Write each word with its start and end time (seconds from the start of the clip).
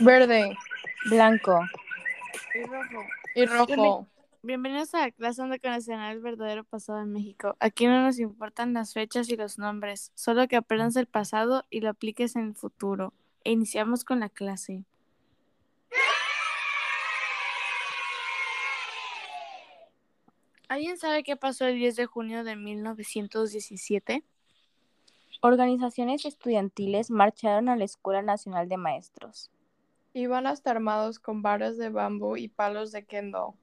Verde 0.00 0.56
blanco. 1.10 1.60
y 2.54 2.64
rojo. 2.64 3.04
y 3.36 3.44
rojo. 3.44 4.06
Bienvenidos 4.42 4.94
a 4.94 5.00
la 5.00 5.10
clase 5.10 5.42
donde 5.42 5.60
conocerán 5.60 6.10
el 6.10 6.20
verdadero 6.20 6.64
pasado 6.64 7.00
de 7.00 7.04
México. 7.04 7.54
Aquí 7.60 7.86
no 7.86 8.02
nos 8.02 8.18
importan 8.18 8.72
las 8.72 8.94
fechas 8.94 9.28
y 9.28 9.36
los 9.36 9.58
nombres, 9.58 10.10
solo 10.14 10.48
que 10.48 10.56
aprendas 10.56 10.96
el 10.96 11.06
pasado 11.06 11.66
y 11.68 11.80
lo 11.80 11.90
apliques 11.90 12.34
en 12.36 12.48
el 12.48 12.54
futuro. 12.54 13.12
E 13.44 13.52
iniciamos 13.52 14.04
con 14.04 14.20
la 14.20 14.30
clase. 14.30 14.84
¿Alguien 20.68 20.96
sabe 20.96 21.24
qué 21.24 21.36
pasó 21.36 21.66
el 21.66 21.76
10 21.76 21.96
de 21.96 22.06
junio 22.06 22.42
de 22.42 22.56
1917? 22.56 24.24
Organizaciones 25.42 26.24
estudiantiles 26.24 27.10
marcharon 27.10 27.68
a 27.68 27.76
la 27.76 27.84
Escuela 27.84 28.22
Nacional 28.22 28.68
de 28.68 28.76
Maestros, 28.78 29.50
Iban 30.12 30.46
hasta 30.46 30.70
armados 30.70 31.18
con 31.18 31.42
varas 31.42 31.76
de 31.76 31.88
bambú 31.90 32.36
y 32.36 32.48
palos 32.48 32.92
de 32.92 33.04
kendo. 33.04 33.54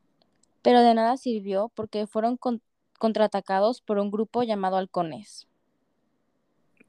pero 0.61 0.81
de 0.81 0.93
nada 0.93 1.15
sirvió 1.17 1.69
porque 1.75 2.07
fueron 2.07 2.35
con- 2.35 2.61
contraatacados 2.99 3.81
por 3.81 3.99
un 3.99 4.11
grupo 4.11 4.43
llamado 4.43 4.75
halcones. 4.77 5.47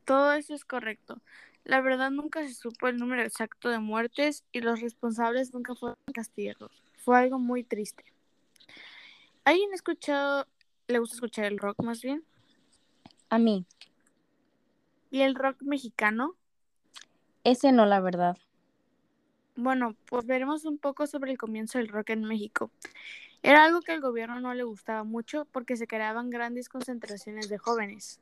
Todo 0.04 0.32
eso 0.32 0.54
es 0.54 0.64
correcto. 0.64 1.20
La 1.64 1.80
verdad 1.80 2.10
nunca 2.10 2.42
se 2.42 2.54
supo 2.54 2.88
el 2.88 2.96
número 2.96 3.22
exacto 3.22 3.68
de 3.68 3.78
muertes 3.78 4.44
y 4.52 4.60
los 4.62 4.80
responsables 4.80 5.52
nunca 5.52 5.74
fueron 5.74 5.96
castigados. 6.14 6.82
Fue 7.04 7.18
algo 7.18 7.38
muy 7.38 7.62
triste. 7.62 8.04
¿Alguien 9.44 9.70
ha 9.72 9.74
escuchado, 9.76 10.46
le 10.88 10.98
gusta 10.98 11.14
escuchar 11.16 11.44
el 11.44 11.58
rock 11.58 11.82
más 11.82 12.00
bien? 12.02 12.24
A 13.30 13.38
mí, 13.38 13.64
¿Y 15.10 15.20
el 15.22 15.34
rock 15.34 15.62
mexicano? 15.62 16.34
ese 17.44 17.72
no 17.72 17.86
la 17.86 18.00
verdad. 18.00 18.36
Bueno, 19.60 19.96
pues 20.06 20.24
veremos 20.24 20.64
un 20.66 20.78
poco 20.78 21.08
sobre 21.08 21.32
el 21.32 21.36
comienzo 21.36 21.78
del 21.78 21.88
rock 21.88 22.10
en 22.10 22.22
México. 22.22 22.70
Era 23.42 23.64
algo 23.64 23.80
que 23.80 23.90
al 23.90 24.00
gobierno 24.00 24.38
no 24.38 24.54
le 24.54 24.62
gustaba 24.62 25.02
mucho 25.02 25.46
porque 25.50 25.76
se 25.76 25.88
creaban 25.88 26.30
grandes 26.30 26.68
concentraciones 26.68 27.48
de 27.48 27.58
jóvenes. 27.58 28.20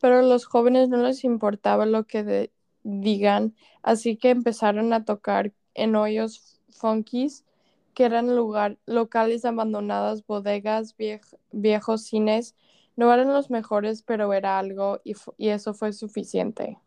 Pero 0.00 0.20
a 0.20 0.22
los 0.22 0.46
jóvenes 0.46 0.88
no 0.88 0.96
les 1.02 1.22
importaba 1.24 1.84
lo 1.84 2.04
que 2.06 2.24
de- 2.24 2.50
digan, 2.82 3.54
así 3.82 4.16
que 4.16 4.30
empezaron 4.30 4.94
a 4.94 5.04
tocar 5.04 5.52
en 5.74 5.96
hoyos 5.96 6.62
funkis, 6.70 7.44
que 7.92 8.04
eran 8.06 8.34
lugar, 8.34 8.78
locales 8.86 9.44
abandonados, 9.44 10.24
bodegas, 10.26 10.96
viej- 10.96 11.36
viejos 11.50 12.04
cines. 12.04 12.54
No 12.96 13.12
eran 13.12 13.28
los 13.34 13.50
mejores, 13.50 14.02
pero 14.02 14.32
era 14.32 14.58
algo 14.58 15.02
y, 15.04 15.14
y 15.36 15.50
eso 15.50 15.74
fue 15.74 15.92
suficiente. 15.92 16.78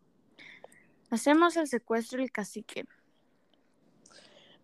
Hacemos 1.11 1.55
el 1.57 1.67
secuestro 1.67 2.17
del 2.17 2.31
cacique. 2.31 2.85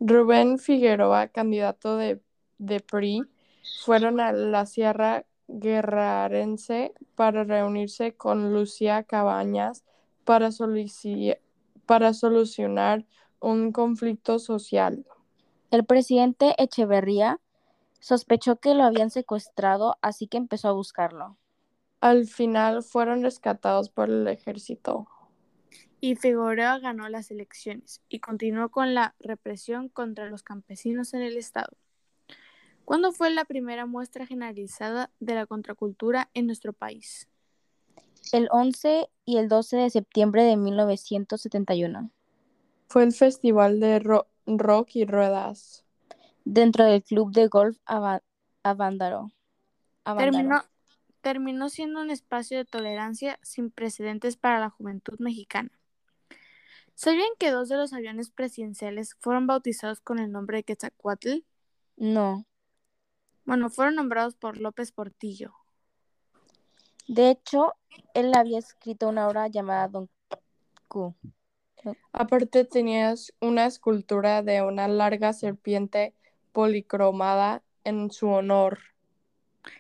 Rubén 0.04 0.58
Figueroa, 0.58 1.28
candidato 1.28 1.96
de, 1.96 2.20
de 2.58 2.80
PRI, 2.80 3.24
fueron 3.86 4.20
a 4.20 4.32
la 4.32 4.66
Sierra 4.66 5.26
Guerrarense 5.48 6.94
para 7.16 7.44
reunirse 7.44 8.16
con 8.16 8.52
Lucía 8.52 9.04
Cabañas 9.04 9.84
para, 10.26 10.50
para 11.86 12.14
solucionar 12.14 13.06
un 13.40 13.72
conflicto 13.72 14.40
social. 14.40 15.06
El 15.70 15.86
presidente 15.86 16.56
Echeverría 16.58 17.40
sospechó 18.00 18.56
que 18.56 18.74
lo 18.74 18.84
habían 18.84 19.12
secuestrado, 19.12 19.98
así 20.02 20.26
que 20.26 20.38
empezó 20.38 20.70
a 20.70 20.74
buscarlo. 20.74 21.38
Al 22.00 22.26
final 22.26 22.82
fueron 22.82 23.22
rescatados 23.22 23.90
por 23.90 24.10
el 24.10 24.28
ejército. 24.28 25.08
Y 26.04 26.16
Figueroa 26.16 26.80
ganó 26.80 27.08
las 27.10 27.30
elecciones 27.32 28.02
y 28.10 28.20
continuó 28.20 28.70
con 28.70 28.94
la 28.96 29.16
represión 29.20 29.88
contra 29.88 30.26
los 30.30 30.42
campesinos 30.44 31.14
en 31.14 31.22
el 31.22 31.38
estado. 31.38 31.78
¿Cuándo 32.86 33.12
fue 33.12 33.30
la 33.30 33.46
primera 33.46 33.86
muestra 33.86 34.26
generalizada 34.26 35.12
de 35.20 35.36
la 35.36 35.46
contracultura 35.46 36.30
en 36.34 36.48
nuestro 36.48 36.74
país? 36.74 37.30
El 38.34 38.48
11 38.52 39.10
y 39.26 39.38
el 39.38 39.48
12 39.48 39.78
de 39.78 39.90
septiembre 39.92 40.44
de 40.44 40.58
1971, 40.58 42.10
Fue 42.88 43.04
el 43.04 43.14
festival 43.14 43.80
de 43.80 44.00
ro- 44.00 44.28
rock 44.48 44.96
y 44.96 45.06
ruedas. 45.06 45.86
dentro 46.44 46.84
del 46.86 47.04
club 47.04 47.32
de 47.32 47.48
golf 47.48 47.78
Ava- 47.86 48.24
Avándaro. 48.64 49.32
Terminó 51.22 51.70
siendo 51.70 52.02
un 52.02 52.10
espacio 52.10 52.58
de 52.58 52.66
tolerancia 52.66 53.38
sin 53.44 53.70
precedentes 53.70 54.38
para 54.38 54.60
la 54.60 54.72
juventud 54.72 55.20
mexicana. 55.20 55.70
¿Sabían 57.04 57.32
que 57.40 57.50
dos 57.50 57.68
de 57.68 57.78
los 57.78 57.94
aviones 57.94 58.30
presidenciales 58.30 59.16
fueron 59.20 59.48
bautizados 59.48 60.02
con 60.02 60.20
el 60.20 60.32
nombre 60.32 60.58
de 60.58 60.64
Quetzalcoatl? 60.64 61.40
No. 61.98 62.46
Bueno, 63.44 63.72
fueron 63.72 63.96
nombrados 63.96 64.36
por 64.36 64.60
López 64.60 64.92
Portillo. 64.92 65.52
De 67.08 67.32
hecho, 67.32 67.74
él 68.14 68.32
había 68.36 68.60
escrito 68.60 69.10
una 69.10 69.28
obra 69.28 69.48
llamada 69.48 69.88
Don 69.88 70.12
Q. 70.88 71.16
Aparte 72.12 72.66
tenías 72.66 73.34
una 73.42 73.66
escultura 73.66 74.44
de 74.44 74.62
una 74.62 74.88
larga 74.88 75.34
serpiente 75.34 76.14
policromada 76.52 77.64
en 77.84 78.12
su 78.12 78.28
honor. 78.28 78.78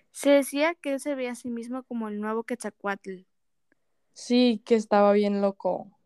Se 0.09 0.31
decía 0.31 0.73
que 0.73 0.93
él 0.93 0.99
se 0.99 1.13
veía 1.13 1.33
a 1.33 1.35
sí 1.35 1.51
mismo 1.51 1.83
como 1.83 2.07
el 2.07 2.19
nuevo 2.19 2.45
Quetzalcoatl. 2.45 3.27
Sí, 4.13 4.63
que 4.65 4.73
estaba 4.73 5.13
bien 5.13 5.39
loco. 5.39 6.00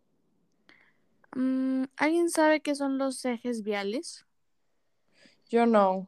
Mm, 1.35 1.84
¿Alguien 1.97 2.29
sabe 2.29 2.62
qué 2.62 2.75
son 2.75 2.97
los 2.97 3.23
ejes 3.25 3.62
viales? 3.62 4.25
Yo 5.50 5.66
no. 5.66 6.07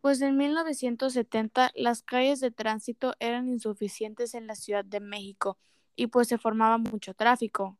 Pues 0.00 0.20
en 0.20 0.36
1970 0.36 1.70
las 1.74 2.02
calles 2.02 2.40
de 2.40 2.50
tránsito 2.50 3.14
eran 3.20 3.48
insuficientes 3.48 4.34
en 4.34 4.48
la 4.48 4.56
Ciudad 4.56 4.84
de 4.84 4.98
México 4.98 5.58
y 5.94 6.08
pues 6.08 6.26
se 6.26 6.38
formaba 6.38 6.76
mucho 6.76 7.14
tráfico. 7.14 7.78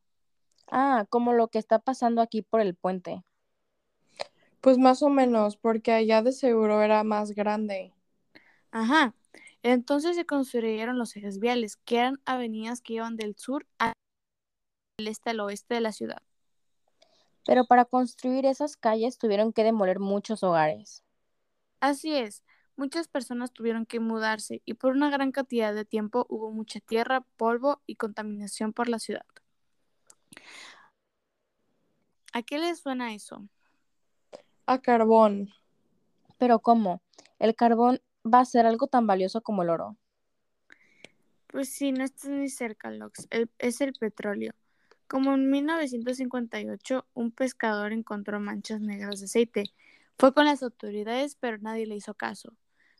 Ah, 0.71 1.05
como 1.09 1.33
lo 1.33 1.49
que 1.49 1.59
está 1.59 1.79
pasando 1.79 2.21
aquí 2.21 2.41
por 2.41 2.61
el 2.61 2.75
puente. 2.75 3.23
Pues 4.61 4.77
más 4.77 5.03
o 5.03 5.09
menos, 5.09 5.57
porque 5.57 5.91
allá 5.91 6.21
de 6.21 6.31
seguro 6.31 6.81
era 6.81 7.03
más 7.03 7.31
grande. 7.31 7.93
Ajá. 8.71 9.13
Entonces 9.61 10.15
se 10.15 10.25
construyeron 10.25 10.97
los 10.97 11.15
ejes 11.17 11.39
viales, 11.39 11.75
que 11.75 11.97
eran 11.97 12.21
avenidas 12.25 12.79
que 12.79 12.93
iban 12.93 13.17
del 13.17 13.35
sur 13.35 13.67
al 13.77 13.93
este 14.97 15.31
al 15.31 15.41
oeste 15.41 15.73
de 15.73 15.81
la 15.81 15.91
ciudad. 15.91 16.21
Pero 17.45 17.65
para 17.65 17.85
construir 17.85 18.45
esas 18.45 18.77
calles 18.77 19.17
tuvieron 19.17 19.53
que 19.53 19.63
demoler 19.63 19.99
muchos 19.99 20.43
hogares. 20.43 21.03
Así 21.81 22.15
es, 22.15 22.43
muchas 22.77 23.07
personas 23.07 23.51
tuvieron 23.53 23.85
que 23.85 23.99
mudarse 23.99 24.61
y 24.65 24.73
por 24.75 24.93
una 24.93 25.09
gran 25.11 25.31
cantidad 25.31 25.73
de 25.75 25.85
tiempo 25.85 26.25
hubo 26.29 26.51
mucha 26.51 26.79
tierra, 26.79 27.21
polvo 27.37 27.81
y 27.85 27.95
contaminación 27.95 28.73
por 28.73 28.89
la 28.89 28.97
ciudad. 28.99 29.25
¿A 32.33 32.43
qué 32.43 32.59
les 32.59 32.79
suena 32.81 33.13
eso? 33.15 33.47
A 34.65 34.79
carbón. 34.81 35.49
Pero 36.37 36.59
¿cómo? 36.59 37.01
El 37.39 37.55
carbón 37.55 38.01
va 38.25 38.39
a 38.41 38.45
ser 38.45 38.65
algo 38.65 38.87
tan 38.87 39.07
valioso 39.07 39.41
como 39.41 39.63
el 39.63 39.69
oro. 39.69 39.97
Pues 41.47 41.69
sí, 41.69 41.91
no 41.93 42.03
estás 42.03 42.29
ni 42.31 42.49
cerca, 42.49 42.91
Lox. 42.91 43.27
El- 43.29 43.49
es 43.59 43.79
el 43.81 43.93
petróleo. 43.93 44.53
Como 45.13 45.35
en 45.35 45.51
1958, 45.51 47.05
un 47.13 47.29
pescador 47.29 47.93
encontró 47.93 48.39
manchas 48.39 48.81
negras 48.81 49.19
de 49.19 49.25
aceite. 49.25 49.65
Fue 50.17 50.33
con 50.33 50.45
las 50.45 50.63
autoridades, 50.63 51.35
pero 51.39 51.59
nadie 51.59 51.85
le 51.85 51.95
hizo 51.95 52.15
caso. 52.15 52.57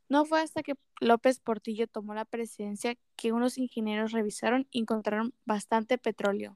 No 0.10 0.24
fue 0.24 0.40
hasta 0.40 0.62
que 0.62 0.76
López 1.02 1.40
Portillo 1.40 1.88
tomó 1.88 2.14
la 2.14 2.26
presidencia 2.26 2.96
que 3.16 3.32
unos 3.32 3.58
ingenieros 3.58 4.12
revisaron 4.12 4.68
y 4.70 4.82
encontraron 4.82 5.34
bastante 5.46 5.98
petróleo. 5.98 6.56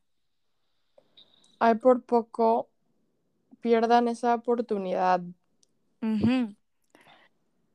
Ay, 1.58 1.74
por 1.74 2.04
poco 2.04 2.70
pierdan 3.60 4.10
esa 4.10 4.36
oportunidad. 4.36 5.24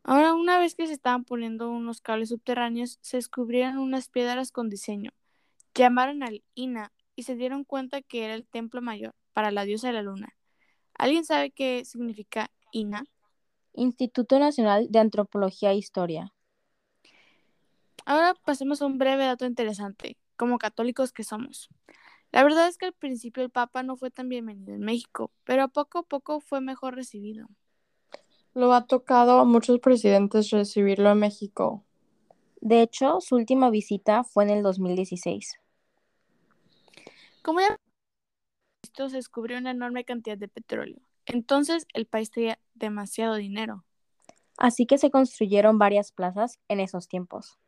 Ahora, 0.05 0.35
una 0.35 0.61
vez 0.61 0.77
que 0.77 0.87
se 0.87 0.93
estaban 0.93 1.25
poniendo 1.25 1.69
unos 1.69 2.01
cables 2.01 2.29
subterráneos, 2.29 3.01
se 3.01 3.17
descubrieron 3.17 3.79
unas 3.79 4.09
piedras 4.09 4.53
con 4.53 4.69
diseño. 4.69 5.11
Llamaron 5.75 6.23
al 6.23 6.45
INA 6.55 6.93
y 7.17 7.25
se 7.25 7.37
dieron 7.37 7.65
cuenta 7.65 8.03
que 8.03 8.25
era 8.25 8.35
el 8.35 8.47
templo 8.47 8.83
mayor 8.83 9.15
para 9.33 9.51
la 9.51 9.65
diosa 9.65 9.89
de 9.89 9.95
la 9.95 10.03
luna. 10.03 10.35
¿Alguien 10.95 11.25
sabe 11.25 11.51
qué 11.51 11.85
significa 11.85 12.51
INA? 12.71 13.05
Instituto 13.75 14.39
Nacional 14.39 14.89
de 14.91 14.99
Antropología 14.99 15.73
e 15.73 15.77
Historia. 15.77 16.33
Ahora 18.05 18.35
pasemos 18.45 18.83
a 18.83 18.87
un 18.87 18.99
breve 18.99 19.25
dato 19.25 19.47
interesante, 19.47 20.17
como 20.37 20.59
católicos 20.59 21.13
que 21.13 21.25
somos. 21.25 21.69
La 22.33 22.43
verdad 22.43 22.67
es 22.67 22.79
que 22.79 22.87
al 22.87 22.93
principio 22.93 23.43
el 23.43 23.51
Papa 23.51 23.83
no 23.83 23.97
fue 23.97 24.11
tan 24.11 24.29
bienvenido 24.29 24.75
en 24.75 24.81
México, 24.81 25.31
pero 25.45 25.69
poco 25.69 25.99
a 25.99 26.03
poco 26.03 26.41
fue 26.41 26.61
mejor 26.61 26.95
recibido. 26.95 27.47
Lo 28.55 28.73
ha 28.75 28.87
tocado 28.87 29.39
a 29.39 29.45
muchos 29.45 29.79
presidentes 29.79 30.51
recibirlo 30.51 31.11
en 31.11 31.19
México. 31.19 31.85
De 32.61 32.83
hecho, 32.83 33.21
su 33.21 33.37
última 33.37 33.71
visita 33.71 34.25
fue 34.25 34.45
en 34.45 34.51
el 34.51 34.63
2016. 34.63 35.62
Como 37.43 37.61
ya 37.61 37.77
esto 38.83 39.09
se 39.09 39.17
descubrió 39.17 39.59
una 39.59 39.71
enorme 39.71 40.05
cantidad 40.05 40.37
de 40.37 40.49
petróleo. 40.49 41.01
Entonces 41.27 41.87
el 41.95 42.07
país 42.07 42.31
tenía 42.31 42.59
demasiado 42.75 43.37
dinero. 43.37 43.85
Así 44.59 44.87
que 44.87 44.99
se 44.99 45.11
construyeron 45.11 45.79
varias 45.79 46.13
plazas 46.13 46.59
en 46.69 46.81
esos 46.81 47.09
tiempos. 47.09 47.59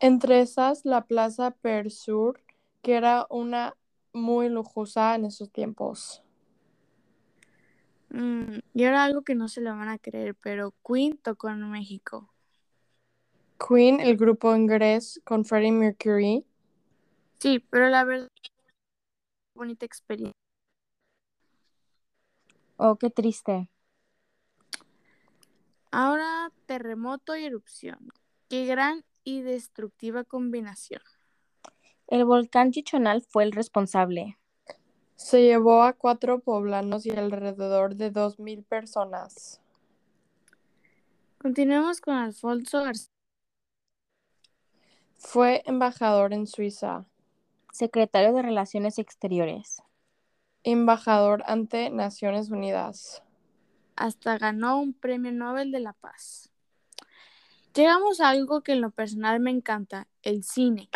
Entre 0.00 0.40
esas, 0.40 0.84
la 0.84 1.06
Plaza 1.06 1.52
Persur, 1.52 2.42
que 2.82 2.94
era 2.94 3.26
una 3.30 3.74
muy 4.12 4.48
lujosa 4.48 5.14
en 5.14 5.26
esos 5.26 5.50
tiempos. 5.50 6.22
Mm, 8.10 8.58
y 8.74 8.84
ahora 8.84 9.04
algo 9.04 9.22
que 9.22 9.34
no 9.34 9.48
se 9.48 9.60
lo 9.60 9.70
van 9.70 9.88
a 9.88 9.98
creer, 9.98 10.34
pero 10.34 10.74
Queen 10.86 11.16
tocó 11.16 11.48
en 11.48 11.70
México. 11.70 12.32
Queen, 13.66 14.00
el 14.00 14.16
grupo 14.16 14.54
inglés 14.54 15.20
con 15.24 15.44
Freddie 15.44 15.72
Mercury. 15.72 16.44
Sí, 17.38 17.64
pero 17.70 17.88
la 17.88 18.04
verdad, 18.04 18.28
bonita 19.54 19.86
experiencia. 19.86 20.34
Oh, 22.76 22.96
qué 22.96 23.10
triste. 23.10 23.70
Ahora 25.90 26.50
terremoto 26.66 27.36
y 27.36 27.44
erupción. 27.44 28.08
Qué 28.48 28.66
gran 28.66 29.04
y 29.22 29.42
destructiva 29.42 30.24
combinación. 30.24 31.00
El 32.08 32.24
volcán 32.24 32.72
Chichonal 32.72 33.22
fue 33.22 33.44
el 33.44 33.52
responsable. 33.52 34.38
Se 35.16 35.42
llevó 35.42 35.82
a 35.82 35.92
cuatro 35.92 36.40
poblanos 36.40 37.06
y 37.06 37.10
alrededor 37.10 37.94
de 37.94 38.10
dos 38.10 38.38
mil 38.40 38.64
personas. 38.64 39.60
Continuemos 41.38 42.00
con 42.00 42.14
Alfonso 42.14 42.82
García. 42.82 43.10
Fue 45.16 45.62
embajador 45.64 46.32
en 46.32 46.46
Suiza, 46.46 47.06
Secretario 47.74 48.32
de 48.32 48.42
Relaciones 48.42 49.00
Exteriores. 49.00 49.82
embajador 50.62 51.42
ante 51.44 51.90
Naciones 51.90 52.48
Unidas. 52.48 53.24
Hasta 53.96 54.38
ganó 54.38 54.78
un 54.78 54.92
premio 54.94 55.32
Nobel 55.32 55.72
de 55.72 55.80
la 55.80 55.92
Paz. 55.92 56.52
Llegamos 57.74 58.20
a 58.20 58.28
algo 58.28 58.60
que 58.60 58.74
en 58.74 58.80
lo 58.80 58.92
personal 58.92 59.40
me 59.40 59.50
encanta, 59.50 60.06
el 60.22 60.44
cine. 60.44 60.88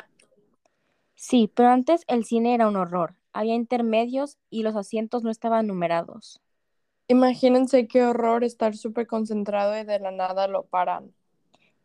Sí, 1.16 1.50
pero 1.52 1.70
antes 1.70 2.04
el 2.06 2.24
cine 2.24 2.54
era 2.54 2.68
un 2.68 2.76
horror. 2.76 3.16
Había 3.32 3.56
intermedios 3.56 4.38
y 4.48 4.62
los 4.62 4.76
asientos 4.76 5.24
no 5.24 5.30
estaban 5.32 5.66
numerados. 5.66 6.40
Imagínense 7.08 7.88
qué 7.88 8.04
horror 8.04 8.44
estar 8.44 8.76
súper 8.76 9.08
concentrado 9.08 9.76
y 9.76 9.82
de 9.82 9.98
la 9.98 10.12
nada 10.12 10.46
lo 10.46 10.62
paran. 10.62 11.12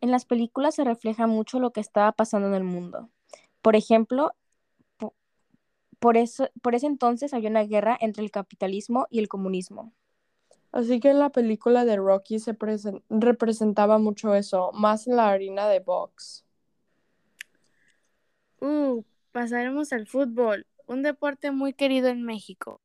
En 0.02 0.12
las 0.12 0.26
películas 0.26 0.76
se 0.76 0.84
refleja 0.84 1.26
mucho 1.26 1.60
lo 1.60 1.72
que 1.72 1.82
estaba 1.82 2.12
pasando 2.12 2.48
en 2.50 2.54
el 2.54 2.64
mundo. 2.64 3.10
Por 3.64 3.76
ejemplo, 3.76 4.36
por, 6.04 6.18
eso, 6.18 6.50
por 6.62 6.76
ese 6.76 6.86
entonces 6.88 7.34
había 7.34 7.50
una 7.50 7.64
guerra 7.64 7.98
entre 8.02 8.26
el 8.26 8.30
capitalismo 8.30 9.08
y 9.10 9.20
el 9.20 9.30
comunismo. 9.30 9.94
Así 10.74 11.00
que 11.00 11.12
en 11.12 11.20
la 11.20 11.30
película 11.30 11.86
de 11.86 11.96
Rocky 11.96 12.40
se 12.40 12.54
presen- 12.54 13.02
representaba 13.10 14.00
mucho 14.00 14.36
eso, 14.36 14.72
más 14.74 15.08
en 15.08 15.16
la 15.16 15.30
harina 15.30 15.70
de 15.70 15.80
box. 15.80 16.44
Uh, 18.60 19.04
pasaremos 19.32 19.94
al 19.94 20.06
fútbol, 20.06 20.68
un 20.88 21.04
deporte 21.04 21.52
muy 21.52 21.72
querido 21.72 22.10
en 22.10 22.24
México. 22.24 22.82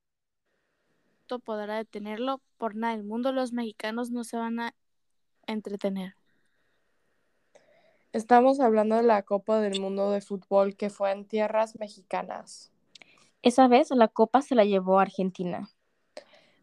No 1.28 1.40
podrá 1.40 1.78
detenerlo, 1.78 2.40
por 2.56 2.76
nada 2.76 2.96
del 2.96 3.04
mundo 3.04 3.32
los 3.32 3.52
mexicanos 3.52 4.12
no 4.12 4.22
se 4.22 4.36
van 4.36 4.60
a 4.60 4.76
entretener. 5.48 6.14
Estamos 8.12 8.60
hablando 8.60 8.94
de 8.94 9.02
la 9.02 9.24
Copa 9.24 9.58
del 9.58 9.80
Mundo 9.80 10.12
de 10.12 10.20
Fútbol 10.20 10.76
que 10.76 10.88
fue 10.88 11.10
en 11.10 11.26
tierras 11.26 11.76
mexicanas. 11.80 12.70
Esa 13.42 13.68
vez 13.68 13.90
la 13.90 14.08
copa 14.08 14.42
se 14.42 14.54
la 14.54 14.64
llevó 14.64 14.98
a 14.98 15.02
Argentina. 15.02 15.70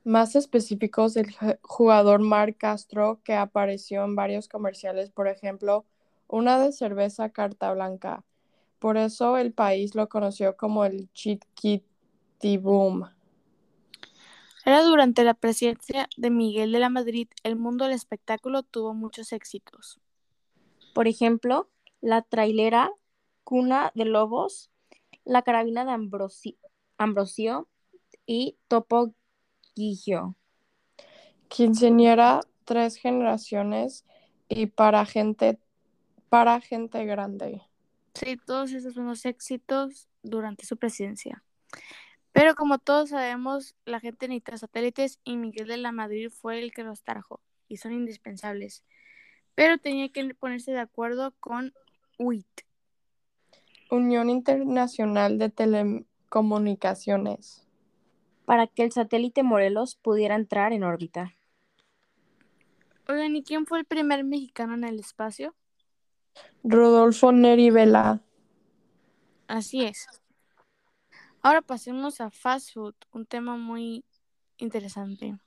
Más 0.04 0.36
específicos, 0.36 1.16
el 1.18 1.34
ju- 1.34 1.58
jugador 1.64 2.20
Marc 2.22 2.58
Castro, 2.58 3.22
que 3.24 3.34
apareció 3.34 4.04
en 4.04 4.16
varios 4.16 4.48
comerciales, 4.48 5.10
por 5.10 5.28
ejemplo, 5.28 5.86
una 6.28 6.60
de 6.60 6.72
cerveza 6.72 7.30
Carta 7.30 7.72
Blanca. 7.74 8.24
Por 8.80 8.98
eso 8.98 9.38
el 9.38 9.54
país 9.54 9.96
lo 9.96 10.10
conoció 10.10 10.58
como 10.58 10.86
el 10.86 11.12
Chiquitibum. 11.14 13.06
Era 14.66 14.84
durante 14.84 15.24
la 15.24 15.34
presidencia 15.34 16.08
de 16.18 16.30
Miguel 16.30 16.72
de 16.72 16.80
la 16.80 16.90
Madrid, 16.90 17.28
el 17.44 17.56
mundo 17.56 17.86
del 17.86 17.94
espectáculo 17.94 18.64
tuvo 18.64 18.94
muchos 18.94 19.32
éxitos. 19.32 20.00
Por 20.94 21.08
ejemplo, 21.08 21.70
la 22.02 22.22
trailera 22.22 22.92
Cuna 23.44 23.92
de 23.96 24.06
Lobos, 24.06 24.72
la 25.24 25.42
carabina 25.44 25.86
de 25.86 25.92
Ambrosi- 25.92 26.58
Ambrosio 26.98 27.68
y 28.26 28.58
Topo 28.68 29.14
Gigio. 29.76 30.36
Quinceañera, 31.48 32.42
tres 32.66 32.98
generaciones 32.98 34.06
y 34.50 34.68
para 34.68 35.06
gente, 35.06 35.60
para 36.30 36.60
gente 36.62 37.06
grande. 37.06 37.62
Sí, 38.14 38.38
todos 38.38 38.72
esos 38.72 38.94
son 38.94 39.08
los 39.08 39.26
éxitos 39.26 40.08
durante 40.24 40.66
su 40.66 40.78
presidencia. 40.78 41.44
Pero 42.32 42.56
como 42.56 42.80
todos 42.80 43.10
sabemos, 43.10 43.76
la 43.86 44.00
gente 44.00 44.28
necesita 44.28 44.58
satélites 44.58 45.20
y 45.24 45.38
Miguel 45.38 45.68
de 45.68 45.78
la 45.78 45.92
Madrid 45.92 46.30
fue 46.30 46.60
el 46.60 46.74
que 46.74 46.84
los 46.84 47.02
trajo 47.04 47.40
y 47.70 47.78
son 47.78 47.94
indispensables. 47.94 48.84
Pero 49.54 49.78
tenía 49.78 50.10
que 50.10 50.34
ponerse 50.36 50.72
de 50.72 50.80
acuerdo 50.80 51.34
con 51.40 51.74
UIT. 52.18 52.46
Unión 53.90 54.30
Internacional 54.30 55.38
de 55.38 55.50
Telecomunicaciones. 56.30 57.68
para 58.46 58.68
que 58.68 58.84
el 58.84 58.92
satélite 58.92 59.44
Morelos 59.44 59.96
pudiera 59.96 60.36
entrar 60.36 60.74
en 60.74 60.84
órbita. 60.84 61.36
Oigan, 63.08 63.36
¿y 63.36 63.44
quién 63.44 63.66
fue 63.66 63.80
el 63.80 63.86
primer 63.86 64.24
mexicano 64.24 64.74
en 64.76 64.84
el 64.84 65.00
espacio? 65.00 65.56
Rodolfo 66.64 67.32
Neri 67.32 67.70
Vela. 67.70 68.22
Así 69.48 69.84
es. 69.84 70.08
Ahora 71.42 71.62
pasemos 71.62 72.22
a 72.22 72.32
fast 72.32 72.74
food, 72.74 72.96
un 73.12 73.26
tema 73.26 73.58
muy 73.58 74.04
interesante. 74.58 75.38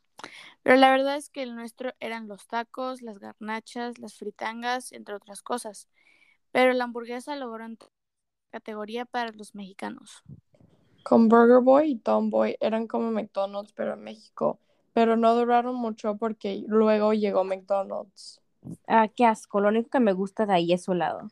Pero 0.62 0.76
la 0.76 0.90
verdad 0.90 1.16
es 1.16 1.30
que 1.30 1.42
el 1.42 1.54
nuestro 1.54 1.92
eran 2.00 2.28
los 2.28 2.46
tacos, 2.46 3.02
las 3.02 3.18
garnachas, 3.18 3.98
las 3.98 4.16
fritangas, 4.16 4.92
entre 4.92 5.14
otras 5.14 5.42
cosas. 5.42 5.88
Pero 6.52 6.72
la 6.72 6.84
hamburguesa 6.84 7.36
logró 7.36 7.64
entrar 7.64 7.90
en 7.90 8.50
categoría 8.52 9.04
para 9.04 9.32
los 9.32 9.54
mexicanos. 9.54 10.22
Con 11.08 11.30
Burger 11.30 11.62
Boy 11.62 11.92
y 11.92 11.96
Tomboy 11.96 12.58
eran 12.60 12.86
como 12.86 13.10
McDonald's, 13.10 13.72
pero 13.72 13.94
en 13.94 14.04
México. 14.04 14.58
Pero 14.92 15.16
no 15.16 15.34
duraron 15.34 15.74
mucho 15.74 16.18
porque 16.18 16.62
luego 16.66 17.14
llegó 17.14 17.44
McDonald's. 17.44 18.42
Ah, 18.86 19.08
qué 19.08 19.24
asco, 19.24 19.60
lo 19.60 19.68
único 19.68 19.88
que 19.88 20.00
me 20.00 20.12
gusta 20.12 20.44
de 20.44 20.52
ahí 20.52 20.72
es 20.74 20.84
su 20.84 20.92
helado. 20.92 21.30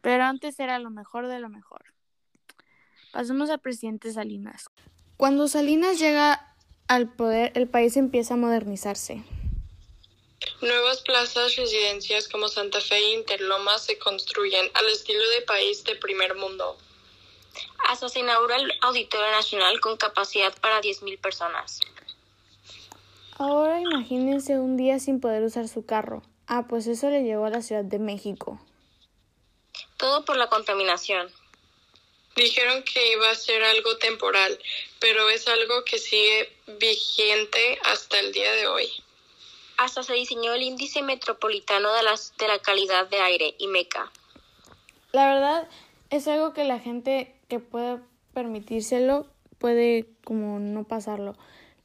Pero 0.00 0.22
antes 0.22 0.60
era 0.60 0.78
lo 0.78 0.90
mejor 0.90 1.26
de 1.26 1.40
lo 1.40 1.48
mejor. 1.48 1.86
Pasemos 3.12 3.50
al 3.50 3.58
presidente 3.58 4.12
Salinas. 4.12 4.66
Cuando 5.16 5.48
Salinas 5.48 5.98
llega 5.98 6.54
al 6.86 7.12
poder, 7.12 7.50
el 7.56 7.66
país 7.66 7.96
empieza 7.96 8.34
a 8.34 8.36
modernizarse. 8.36 9.24
Nuevas 10.62 11.00
plazas, 11.00 11.56
residencias 11.56 12.28
como 12.28 12.46
Santa 12.46 12.80
Fe 12.80 12.94
e 12.94 13.14
Interlomas 13.14 13.86
se 13.86 13.98
construyen 13.98 14.66
al 14.74 14.86
estilo 14.86 15.28
de 15.30 15.42
país 15.42 15.82
de 15.82 15.96
primer 15.96 16.36
mundo. 16.36 16.78
Hasta 17.88 18.08
se 18.08 18.20
inaugura 18.20 18.56
el 18.56 18.72
Auditorio 18.82 19.30
Nacional 19.30 19.80
con 19.80 19.96
capacidad 19.96 20.54
para 20.60 20.80
10.000 20.80 21.18
personas. 21.20 21.80
Ahora 23.38 23.80
imagínense 23.80 24.58
un 24.58 24.76
día 24.76 24.98
sin 24.98 25.20
poder 25.20 25.42
usar 25.44 25.68
su 25.68 25.86
carro. 25.86 26.22
Ah, 26.48 26.66
pues 26.68 26.86
eso 26.86 27.08
le 27.08 27.22
llevó 27.22 27.44
a 27.44 27.50
la 27.50 27.62
Ciudad 27.62 27.84
de 27.84 27.98
México. 27.98 28.60
Todo 29.96 30.24
por 30.24 30.36
la 30.36 30.48
contaminación. 30.48 31.30
Dijeron 32.34 32.82
que 32.84 33.12
iba 33.12 33.30
a 33.30 33.34
ser 33.34 33.62
algo 33.62 33.96
temporal, 33.98 34.58
pero 35.00 35.28
es 35.28 35.46
algo 35.46 35.84
que 35.84 35.98
sigue 35.98 36.52
vigente 36.78 37.78
hasta 37.84 38.18
el 38.20 38.32
día 38.32 38.50
de 38.52 38.66
hoy. 38.66 38.88
Hasta 39.76 40.02
se 40.02 40.14
diseñó 40.14 40.54
el 40.54 40.62
Índice 40.62 41.02
Metropolitano 41.02 41.92
de, 41.92 42.02
las, 42.02 42.36
de 42.38 42.48
la 42.48 42.58
Calidad 42.58 43.08
de 43.08 43.20
Aire, 43.20 43.54
IMECA. 43.58 44.10
La 45.12 45.32
verdad 45.32 45.68
es 46.10 46.26
algo 46.26 46.52
que 46.52 46.64
la 46.64 46.80
gente 46.80 47.37
que 47.48 47.60
pueda 47.60 48.02
permitírselo 48.34 49.26
puede 49.58 50.06
como 50.24 50.60
no 50.60 50.84
pasarlo. 50.86 51.36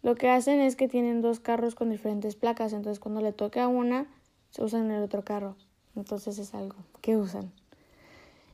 Lo 0.04 0.16
que 0.16 0.30
hacen 0.30 0.60
es 0.62 0.76
que 0.76 0.88
tienen 0.88 1.22
dos 1.22 1.40
carros 1.40 1.76
con 1.76 1.90
diferentes 1.90 2.36
placas, 2.36 2.74
entonces 2.74 3.00
cuando 3.00 3.22
le 3.22 3.32
toque 3.32 3.60
a 3.60 3.68
una, 3.68 4.14
se 4.52 4.64
usan 4.64 4.92
el 4.92 5.02
otro 5.02 5.24
carro. 5.24 5.56
Entonces 5.96 6.38
es 6.38 6.54
algo 6.54 6.76
que 7.02 7.16
usan. 7.16 7.54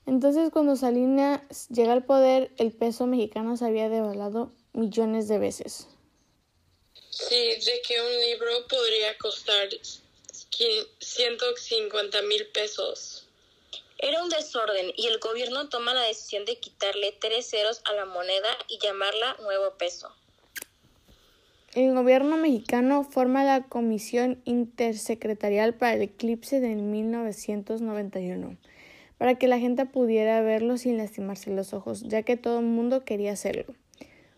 Entonces 0.05 0.49
cuando 0.51 0.75
Salinas 0.75 1.67
llega 1.69 1.93
al 1.93 2.05
poder, 2.05 2.51
el 2.57 2.71
peso 2.71 3.07
mexicano 3.07 3.57
se 3.57 3.65
había 3.65 3.89
devaluado 3.89 4.51
millones 4.73 5.27
de 5.27 5.39
veces. 5.39 5.87
Sí, 7.09 7.35
de 7.35 7.81
que 7.85 7.99
un 7.99 8.21
libro 8.29 8.49
podría 8.69 9.17
costar 9.17 9.69
150 10.99 12.21
mil 12.23 12.47
pesos. 12.47 13.18
Era 14.01 14.23
un 14.23 14.29
desorden 14.29 14.93
y 14.95 15.07
el 15.07 15.19
gobierno 15.19 15.67
toma 15.67 15.93
la 15.93 16.03
decisión 16.03 16.45
de 16.45 16.57
quitarle 16.57 17.13
tres 17.19 17.49
ceros 17.49 17.81
a 17.83 17.93
la 17.93 18.05
moneda 18.05 18.47
y 18.69 18.79
llamarla 18.79 19.35
nuevo 19.41 19.73
peso. 19.77 20.09
El 21.73 21.93
gobierno 21.93 22.37
mexicano 22.37 23.03
forma 23.03 23.43
la 23.43 23.63
Comisión 23.63 24.41
Intersecretarial 24.45 25.73
para 25.75 25.95
el 25.95 26.03
Eclipse 26.03 26.61
de 26.61 26.75
1991, 26.75 28.55
para 29.17 29.35
que 29.35 29.49
la 29.49 29.59
gente 29.59 29.85
pudiera 29.85 30.41
verlo 30.41 30.77
sin 30.77 30.97
lastimarse 30.97 31.51
los 31.51 31.73
ojos, 31.73 32.03
ya 32.07 32.23
que 32.23 32.37
todo 32.37 32.59
el 32.59 32.65
mundo 32.65 33.03
quería 33.03 33.33
hacerlo. 33.33 33.75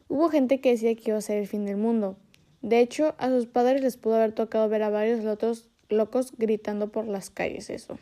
Hubo 0.07 0.29
gente 0.29 0.59
que 0.59 0.71
decía 0.71 0.95
que 0.95 1.11
iba 1.11 1.19
a 1.19 1.21
ser 1.21 1.37
el 1.37 1.47
fin 1.47 1.65
del 1.65 1.77
mundo. 1.77 2.17
De 2.63 2.79
hecho, 2.79 3.13
a 3.19 3.29
sus 3.29 3.45
padres 3.45 3.83
les 3.83 3.95
pudo 3.95 4.15
haber 4.15 4.33
tocado 4.33 4.67
ver 4.67 4.81
a 4.81 4.89
varios 4.89 5.23
otros 5.23 5.69
locos 5.87 6.33
gritando 6.37 6.91
por 6.91 7.07
las 7.07 7.29
calles 7.29 7.69
eso. 7.69 7.99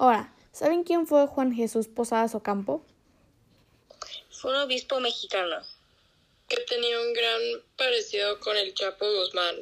Ahora, 0.00 0.32
¿saben 0.50 0.82
quién 0.82 1.06
fue 1.06 1.26
Juan 1.26 1.52
Jesús 1.52 1.86
Posadas 1.86 2.34
Ocampo? 2.34 2.80
Fue 4.30 4.50
un 4.50 4.56
obispo 4.62 4.98
mexicano. 4.98 5.56
Que 6.48 6.56
tenía 6.66 6.98
un 6.98 7.12
gran 7.12 7.62
parecido 7.76 8.40
con 8.40 8.56
el 8.56 8.72
Chapo 8.72 9.04
Guzmán. 9.04 9.56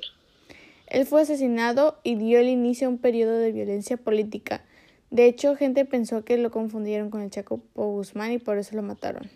Él 0.86 1.06
fue 1.06 1.22
asesinado 1.22 1.98
y 2.04 2.14
dio 2.14 2.38
el 2.38 2.46
inicio 2.46 2.86
a 2.86 2.90
un 2.90 2.98
periodo 2.98 3.36
de 3.36 3.50
violencia 3.50 3.96
política. 3.96 4.64
De 5.10 5.26
hecho, 5.26 5.56
gente 5.56 5.84
pensó 5.84 6.24
que 6.24 6.38
lo 6.38 6.52
confundieron 6.52 7.10
con 7.10 7.22
el 7.22 7.30
Chapo 7.32 7.60
Guzmán 7.74 8.30
y 8.30 8.38
por 8.38 8.58
eso 8.58 8.76
lo 8.76 8.82
mataron. 8.82 9.28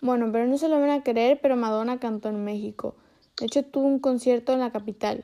Bueno, 0.00 0.30
pero 0.32 0.46
no 0.46 0.56
se 0.56 0.70
lo 0.70 0.80
van 0.80 0.88
a 0.88 1.02
creer, 1.02 1.38
pero 1.42 1.56
Madonna 1.56 2.00
cantó 2.00 2.30
en 2.30 2.42
México. 2.44 2.96
De 3.38 3.44
hecho, 3.44 3.62
tuvo 3.62 3.88
un 3.88 3.98
concierto 3.98 4.54
en 4.54 4.60
la 4.60 4.72
capital, 4.72 5.22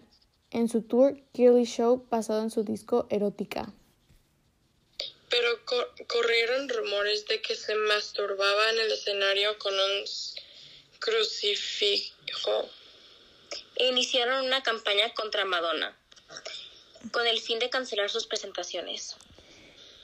en 0.50 0.68
su 0.68 0.82
tour 0.82 1.16
Kirly 1.32 1.64
Show 1.64 2.04
basado 2.10 2.42
en 2.42 2.50
su 2.50 2.64
disco 2.64 3.06
Erótica 3.08 3.72
pero 5.36 6.06
corrieron 6.06 6.68
rumores 6.68 7.26
de 7.26 7.42
que 7.42 7.54
se 7.54 7.74
masturbaba 7.74 8.70
en 8.70 8.80
el 8.80 8.92
escenario 8.92 9.58
con 9.58 9.74
un 9.74 10.04
crucifijo. 10.98 12.70
E 13.76 13.88
iniciaron 13.88 14.46
una 14.46 14.62
campaña 14.62 15.12
contra 15.14 15.44
Madonna, 15.44 15.94
con 17.12 17.26
el 17.26 17.38
fin 17.40 17.58
de 17.58 17.68
cancelar 17.68 18.08
sus 18.08 18.26
presentaciones. 18.26 19.16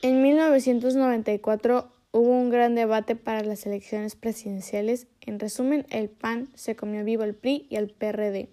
En 0.03 0.21
1994 0.23 1.91
hubo 2.11 2.31
un 2.31 2.51
gran 2.51 2.75
debate 2.75 3.17
para 3.17 3.43
las 3.43 3.65
elecciones 3.65 4.15
presidenciales. 4.15 5.07
En 5.23 5.41
resumen, 5.41 5.87
el 5.91 6.11
PAN 6.11 6.53
se 6.55 6.77
comió 6.77 7.05
vivo 7.05 7.23
al 7.23 7.35
PRI 7.35 7.67
y 7.71 7.77
al 7.77 7.89
PRD. 7.89 8.51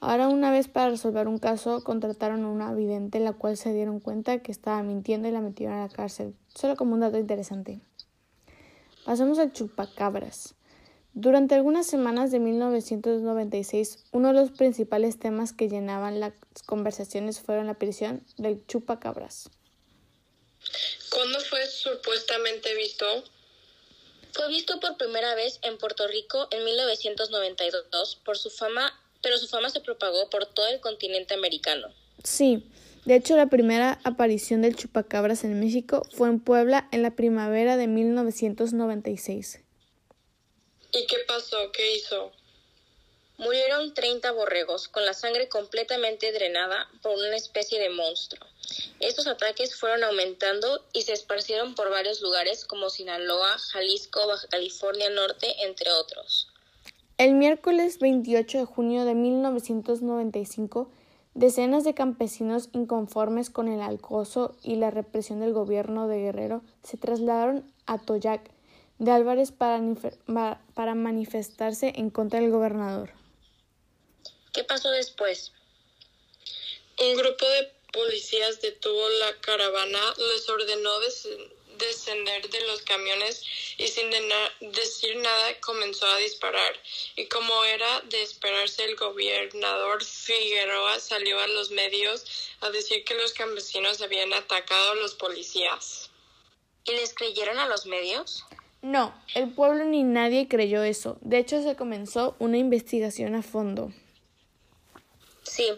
Ahora 0.00 0.28
una 0.28 0.50
vez 0.50 0.68
para 0.68 0.90
resolver 0.90 1.26
un 1.26 1.38
caso 1.38 1.82
contrataron 1.82 2.44
a 2.44 2.48
una 2.48 2.74
vidente 2.74 3.18
la 3.18 3.32
cual 3.32 3.56
se 3.56 3.72
dieron 3.72 3.98
cuenta 4.00 4.42
que 4.42 4.52
estaba 4.52 4.82
mintiendo 4.82 5.26
y 5.28 5.32
la 5.32 5.40
metieron 5.40 5.76
a 5.76 5.86
la 5.86 5.92
cárcel. 5.92 6.34
Solo 6.54 6.76
como 6.76 6.94
un 6.94 7.00
dato 7.00 7.18
interesante. 7.18 7.80
Pasamos 9.04 9.38
al 9.38 9.52
chupacabras. 9.52 10.54
Durante 11.14 11.54
algunas 11.54 11.86
semanas 11.86 12.30
de 12.30 12.40
1996, 12.40 14.04
uno 14.12 14.28
de 14.28 14.34
los 14.34 14.50
principales 14.50 15.18
temas 15.18 15.54
que 15.54 15.68
llenaban 15.68 16.20
las 16.20 16.34
conversaciones 16.66 17.40
fueron 17.40 17.66
la 17.66 17.78
prisión 17.78 18.22
del 18.36 18.66
chupacabras. 18.66 19.48
¿Cuándo 21.10 21.40
fue 21.40 21.66
supuestamente 21.66 22.74
visto? 22.74 23.06
Fue 24.32 24.48
visto 24.48 24.78
por 24.78 24.98
primera 24.98 25.34
vez 25.34 25.58
en 25.62 25.78
Puerto 25.78 26.06
Rico 26.06 26.48
en 26.50 26.62
1992 26.66 28.20
por 28.22 28.36
su 28.36 28.50
fama 28.50 28.92
pero 29.22 29.38
su 29.38 29.46
fama 29.48 29.70
se 29.70 29.80
propagó 29.80 30.28
por 30.30 30.46
todo 30.46 30.68
el 30.68 30.80
continente 30.80 31.34
americano. 31.34 31.88
Sí, 32.22 32.64
de 33.04 33.16
hecho 33.16 33.36
la 33.36 33.46
primera 33.46 34.00
aparición 34.04 34.62
del 34.62 34.76
chupacabras 34.76 35.44
en 35.44 35.60
México 35.60 36.06
fue 36.12 36.28
en 36.28 36.40
Puebla 36.40 36.88
en 36.92 37.02
la 37.02 37.14
primavera 37.14 37.76
de 37.76 37.86
1996. 37.86 39.60
¿Y 40.92 41.06
qué 41.06 41.16
pasó? 41.26 41.56
¿Qué 41.72 41.96
hizo? 41.96 42.32
Murieron 43.38 43.92
30 43.92 44.32
borregos 44.32 44.88
con 44.88 45.04
la 45.04 45.12
sangre 45.12 45.48
completamente 45.48 46.32
drenada 46.32 46.88
por 47.02 47.18
una 47.18 47.36
especie 47.36 47.78
de 47.78 47.90
monstruo. 47.90 48.46
Estos 48.98 49.26
ataques 49.26 49.76
fueron 49.76 50.04
aumentando 50.04 50.82
y 50.94 51.02
se 51.02 51.12
esparcieron 51.12 51.74
por 51.74 51.90
varios 51.90 52.22
lugares 52.22 52.64
como 52.64 52.88
Sinaloa, 52.88 53.58
Jalisco, 53.58 54.26
Baja 54.26 54.48
California 54.48 55.10
Norte, 55.10 55.54
entre 55.64 55.90
otros. 55.92 56.48
El 57.18 57.32
miércoles 57.32 57.98
28 57.98 58.58
de 58.58 58.64
junio 58.66 59.06
de 59.06 59.14
1995, 59.14 60.90
decenas 61.32 61.82
de 61.82 61.94
campesinos 61.94 62.68
inconformes 62.74 63.48
con 63.48 63.68
el 63.68 63.80
acoso 63.80 64.54
y 64.62 64.76
la 64.76 64.90
represión 64.90 65.40
del 65.40 65.54
gobierno 65.54 66.08
de 66.08 66.18
Guerrero 66.18 66.62
se 66.82 66.98
trasladaron 66.98 67.72
a 67.86 67.96
Toyac 67.96 68.50
de 68.98 69.10
Álvarez 69.12 69.50
para, 69.50 70.94
manifestarse 70.94 71.94
en 71.96 72.10
contra 72.10 72.40
del 72.40 72.50
gobernador. 72.50 73.12
¿Qué 74.52 74.64
pasó 74.64 74.90
después? 74.90 75.52
Un 77.00 77.16
grupo 77.16 77.46
de 77.48 77.72
policías 77.94 78.60
detuvo 78.60 79.08
la 79.20 79.40
caravana, 79.40 80.00
les 80.18 80.46
ordenó 80.50 81.00
descender 81.78 82.48
de 82.48 82.60
los 82.66 82.82
camiones 82.82 83.42
y 83.78 83.86
sin 83.88 84.10
decir 84.72 85.16
nada 85.16 85.60
comenzó 85.60 86.06
a 86.06 86.18
disparar. 86.18 86.72
Y 87.16 87.26
como 87.26 87.64
era 87.64 88.00
de 88.02 88.22
esperarse, 88.22 88.84
el 88.84 88.96
gobernador 88.96 90.04
Figueroa 90.04 90.98
salió 91.00 91.38
a 91.40 91.48
los 91.48 91.70
medios 91.70 92.24
a 92.60 92.70
decir 92.70 93.04
que 93.04 93.14
los 93.14 93.32
campesinos 93.32 94.00
habían 94.02 94.32
atacado 94.32 94.92
a 94.92 94.96
los 94.96 95.14
policías. 95.14 96.10
¿Y 96.84 96.92
les 96.92 97.14
creyeron 97.14 97.58
a 97.58 97.66
los 97.66 97.86
medios? 97.86 98.44
No, 98.82 99.20
el 99.34 99.52
pueblo 99.52 99.84
ni 99.84 100.04
nadie 100.04 100.46
creyó 100.48 100.82
eso. 100.82 101.18
De 101.20 101.38
hecho, 101.38 101.62
se 101.62 101.74
comenzó 101.74 102.36
una 102.38 102.58
investigación 102.58 103.34
a 103.34 103.42
fondo. 103.42 103.92
Sí, 105.42 105.68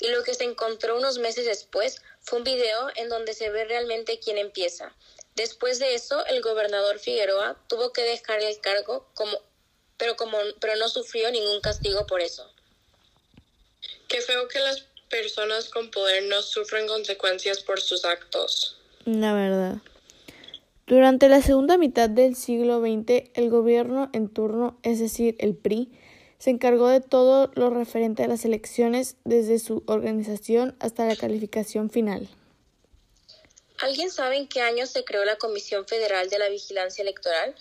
y 0.00 0.08
lo 0.08 0.24
que 0.24 0.34
se 0.34 0.44
encontró 0.44 0.96
unos 0.96 1.18
meses 1.18 1.44
después 1.44 2.02
fue 2.22 2.38
un 2.38 2.44
video 2.44 2.88
en 2.96 3.08
donde 3.08 3.34
se 3.34 3.50
ve 3.50 3.64
realmente 3.66 4.18
quién 4.18 4.38
empieza. 4.38 4.92
Después 5.36 5.78
de 5.78 5.94
eso, 5.94 6.24
el 6.26 6.40
gobernador 6.40 6.98
Figueroa 6.98 7.56
tuvo 7.68 7.92
que 7.92 8.02
dejar 8.02 8.40
el 8.40 8.58
cargo, 8.60 9.06
como, 9.14 9.38
pero, 9.98 10.16
como, 10.16 10.38
pero 10.60 10.76
no 10.76 10.88
sufrió 10.88 11.30
ningún 11.30 11.60
castigo 11.60 12.06
por 12.06 12.22
eso. 12.22 12.50
Qué 14.08 14.22
feo 14.22 14.48
que 14.48 14.58
las 14.60 14.86
personas 15.10 15.68
con 15.68 15.90
poder 15.90 16.24
no 16.24 16.42
sufren 16.42 16.86
consecuencias 16.86 17.62
por 17.62 17.80
sus 17.80 18.04
actos. 18.04 18.78
La 19.04 19.34
verdad. 19.34 19.76
Durante 20.86 21.28
la 21.28 21.42
segunda 21.42 21.76
mitad 21.78 22.08
del 22.08 22.34
siglo 22.34 22.80
XX, 22.80 23.30
el 23.34 23.50
gobierno 23.50 24.08
en 24.14 24.28
turno, 24.28 24.78
es 24.82 25.00
decir, 25.00 25.36
el 25.38 25.54
PRI, 25.54 25.90
se 26.38 26.50
encargó 26.50 26.88
de 26.88 27.00
todo 27.00 27.50
lo 27.54 27.70
referente 27.70 28.22
a 28.22 28.28
las 28.28 28.44
elecciones, 28.44 29.16
desde 29.24 29.58
su 29.58 29.82
organización 29.86 30.76
hasta 30.80 31.04
la 31.04 31.16
calificación 31.16 31.90
final. 31.90 32.28
¿Alguien 33.78 34.10
sabe 34.10 34.36
en 34.36 34.48
qué 34.48 34.62
año 34.62 34.86
se 34.86 35.04
creó 35.04 35.24
la 35.24 35.36
Comisión 35.36 35.86
Federal 35.86 36.30
de 36.30 36.38
la 36.38 36.48
Vigilancia 36.48 37.02
Electoral? 37.02 37.54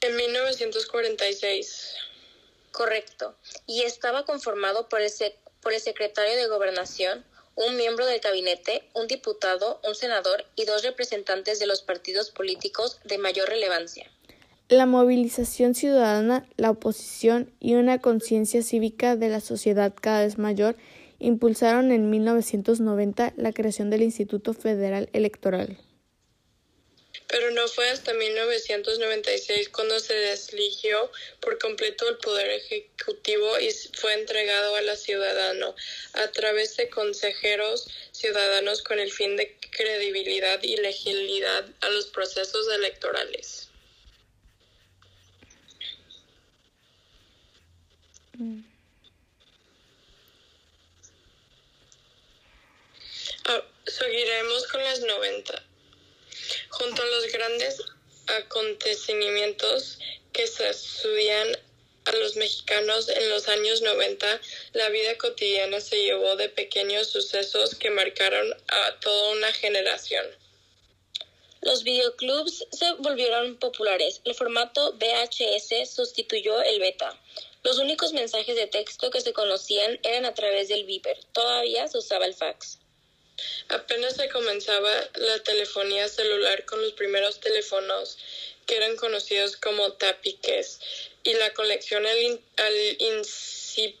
En 0.00 0.16
1946. 0.16 1.94
Correcto. 2.72 3.34
Y 3.66 3.82
estaba 3.82 4.24
conformado 4.24 4.88
por 4.88 5.00
el, 5.00 5.10
por 5.60 5.72
el 5.74 5.80
secretario 5.80 6.36
de 6.36 6.46
Gobernación, 6.48 7.24
un 7.54 7.76
miembro 7.76 8.06
del 8.06 8.20
gabinete, 8.20 8.88
un 8.94 9.06
diputado, 9.06 9.80
un 9.86 9.94
senador 9.94 10.44
y 10.56 10.64
dos 10.64 10.82
representantes 10.82 11.58
de 11.58 11.66
los 11.66 11.82
partidos 11.82 12.30
políticos 12.30 13.00
de 13.04 13.18
mayor 13.18 13.48
relevancia. 13.48 14.10
La 14.68 14.84
movilización 14.84 15.74
ciudadana, 15.74 16.46
la 16.56 16.70
oposición 16.70 17.52
y 17.60 17.74
una 17.74 18.00
conciencia 18.00 18.62
cívica 18.62 19.16
de 19.16 19.28
la 19.28 19.40
sociedad 19.40 19.94
cada 19.98 20.24
vez 20.24 20.38
mayor 20.38 20.76
impulsaron 21.18 21.92
en 21.92 22.10
1990 22.10 23.32
la 23.36 23.52
creación 23.52 23.90
del 23.90 24.02
Instituto 24.02 24.54
Federal 24.54 25.08
Electoral. 25.12 25.78
Pero 27.28 27.50
no 27.50 27.66
fue 27.68 27.88
hasta 27.88 28.14
1996 28.14 29.70
cuando 29.70 29.98
se 29.98 30.14
desligió 30.14 31.10
por 31.40 31.58
completo 31.58 32.08
el 32.08 32.18
poder 32.18 32.50
ejecutivo 32.50 33.58
y 33.58 33.70
fue 33.94 34.14
entregado 34.14 34.76
a 34.76 34.82
la 34.82 34.96
ciudadano 34.96 35.74
a 36.12 36.28
través 36.28 36.76
de 36.76 36.88
consejeros 36.88 37.88
ciudadanos 38.12 38.82
con 38.82 38.98
el 38.98 39.10
fin 39.10 39.36
de 39.36 39.56
credibilidad 39.70 40.62
y 40.62 40.76
legitimidad 40.76 41.66
a 41.80 41.88
los 41.88 42.06
procesos 42.06 42.68
electorales. 42.72 43.70
Mm. 48.38 48.75
Seguiremos 53.86 54.66
con 54.66 54.82
las 54.82 55.00
90. 55.00 55.62
Junto 56.70 57.02
a 57.02 57.06
los 57.06 57.32
grandes 57.32 57.82
acontecimientos 58.26 59.98
que 60.32 60.46
se 60.46 60.68
estudian 60.68 61.56
a 62.04 62.12
los 62.12 62.36
mexicanos 62.36 63.08
en 63.08 63.28
los 63.30 63.48
años 63.48 63.82
90, 63.82 64.40
la 64.72 64.88
vida 64.90 65.16
cotidiana 65.18 65.80
se 65.80 66.02
llevó 66.02 66.36
de 66.36 66.48
pequeños 66.48 67.08
sucesos 67.08 67.74
que 67.74 67.90
marcaron 67.90 68.52
a 68.68 69.00
toda 69.00 69.32
una 69.32 69.52
generación. 69.52 70.26
Los 71.62 71.82
videoclubs 71.82 72.66
se 72.70 72.92
volvieron 72.94 73.56
populares. 73.56 74.20
El 74.24 74.34
formato 74.34 74.92
VHS 74.92 75.90
sustituyó 75.90 76.62
el 76.62 76.78
beta. 76.78 77.20
Los 77.64 77.78
únicos 77.78 78.12
mensajes 78.12 78.54
de 78.54 78.68
texto 78.68 79.10
que 79.10 79.20
se 79.20 79.32
conocían 79.32 79.98
eran 80.04 80.26
a 80.26 80.34
través 80.34 80.68
del 80.68 80.84
Viper. 80.84 81.18
Todavía 81.32 81.88
se 81.88 81.98
usaba 81.98 82.26
el 82.26 82.34
fax. 82.34 82.78
Apenas 83.68 84.16
se 84.16 84.28
comenzaba 84.28 84.90
la 85.14 85.42
telefonía 85.42 86.08
celular 86.08 86.64
con 86.64 86.80
los 86.80 86.92
primeros 86.92 87.40
teléfonos 87.40 88.18
que 88.66 88.76
eran 88.76 88.96
conocidos 88.96 89.56
como 89.56 89.92
tapiques 89.92 90.80
y 91.22 91.34
la 91.34 91.52
conexión 91.54 92.04
al, 92.06 92.16
al 92.56 92.96
incipiente 92.98 93.96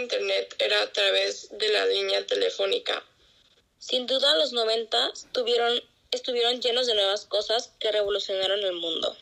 Internet 0.00 0.54
era 0.58 0.82
a 0.82 0.92
través 0.92 1.48
de 1.58 1.68
la 1.68 1.86
línea 1.86 2.26
telefónica. 2.26 3.02
Sin 3.78 4.06
duda 4.06 4.36
los 4.36 4.52
90 4.52 5.12
tuvieron, 5.32 5.80
estuvieron 6.10 6.60
llenos 6.60 6.86
de 6.86 6.94
nuevas 6.94 7.24
cosas 7.24 7.72
que 7.78 7.90
revolucionaron 7.90 8.60
el 8.60 8.74
mundo. 8.74 9.16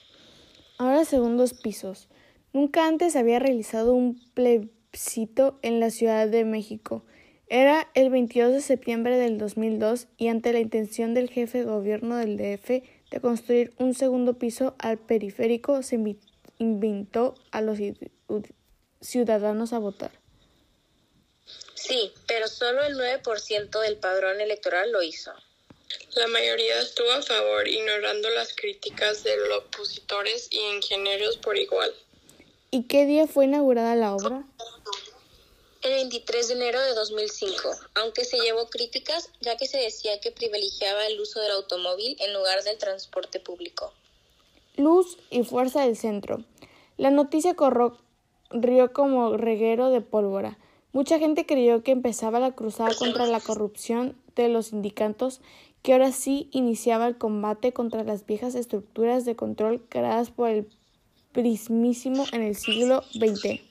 Ahora 0.78 1.04
segundos 1.04 1.54
pisos. 1.54 2.08
Nunca 2.52 2.86
antes 2.86 3.16
había 3.16 3.38
realizado 3.38 3.92
un 3.92 4.20
plebiscito 4.34 5.58
en 5.62 5.80
la 5.80 5.90
Ciudad 5.90 6.28
de 6.28 6.44
México. 6.44 7.04
Era 7.50 7.88
el 7.94 8.10
22 8.10 8.52
de 8.52 8.60
septiembre 8.60 9.16
del 9.16 9.38
2002 9.38 10.06
y 10.18 10.28
ante 10.28 10.52
la 10.52 10.60
intención 10.60 11.14
del 11.14 11.30
jefe 11.30 11.58
de 11.58 11.64
gobierno 11.64 12.16
del 12.16 12.36
DF 12.36 12.82
de 13.10 13.20
construir 13.22 13.72
un 13.78 13.94
segundo 13.94 14.34
piso 14.34 14.74
al 14.78 14.98
periférico 14.98 15.82
se 15.82 15.98
invitó 16.58 17.34
a 17.50 17.62
los 17.62 17.78
ciudadanos 19.00 19.72
a 19.72 19.78
votar. 19.78 20.10
Sí, 21.74 22.12
pero 22.26 22.48
solo 22.48 22.82
el 22.82 22.96
9% 22.96 23.80
del 23.80 23.96
padrón 23.96 24.40
electoral 24.42 24.92
lo 24.92 25.02
hizo. 25.02 25.32
La 26.16 26.26
mayoría 26.26 26.80
estuvo 26.80 27.10
a 27.12 27.22
favor, 27.22 27.66
ignorando 27.66 28.28
las 28.30 28.54
críticas 28.54 29.24
de 29.24 29.34
los 29.36 29.58
opositores 29.60 30.48
y 30.50 30.58
ingenieros 30.76 31.38
por 31.38 31.56
igual. 31.56 31.94
¿Y 32.70 32.82
qué 32.82 33.06
día 33.06 33.26
fue 33.26 33.46
inaugurada 33.46 33.94
la 33.94 34.14
obra? 34.14 34.44
El 35.82 35.92
23 35.92 36.48
de 36.48 36.54
enero 36.54 36.80
de 36.80 36.94
2005, 36.94 37.62
aunque 37.94 38.24
se 38.24 38.38
llevó 38.38 38.68
críticas 38.68 39.30
ya 39.40 39.56
que 39.56 39.66
se 39.66 39.78
decía 39.78 40.20
que 40.20 40.32
privilegiaba 40.32 41.06
el 41.06 41.20
uso 41.20 41.40
del 41.40 41.52
automóvil 41.52 42.16
en 42.20 42.34
lugar 42.34 42.64
del 42.64 42.78
transporte 42.78 43.40
público 43.40 43.92
luz 44.78 45.18
y 45.30 45.42
fuerza 45.42 45.82
del 45.82 45.96
centro. 45.96 46.44
La 46.96 47.10
noticia 47.10 47.54
corrió 47.54 47.98
como 48.94 49.36
reguero 49.36 49.90
de 49.90 50.00
pólvora. 50.00 50.56
Mucha 50.92 51.18
gente 51.18 51.44
creyó 51.44 51.82
que 51.82 51.92
empezaba 51.92 52.40
la 52.40 52.52
cruzada 52.52 52.94
contra 52.94 53.26
la 53.26 53.40
corrupción 53.40 54.16
de 54.36 54.48
los 54.48 54.68
sindicatos, 54.68 55.40
que 55.82 55.92
ahora 55.92 56.12
sí 56.12 56.48
iniciaba 56.52 57.06
el 57.06 57.18
combate 57.18 57.72
contra 57.72 58.04
las 58.04 58.24
viejas 58.24 58.54
estructuras 58.54 59.24
de 59.24 59.36
control 59.36 59.82
creadas 59.88 60.30
por 60.30 60.48
el 60.48 60.68
prismísimo 61.32 62.24
en 62.32 62.42
el 62.42 62.56
siglo 62.56 63.02
XX. 63.12 63.67